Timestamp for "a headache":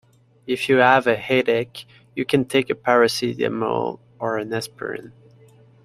1.05-1.85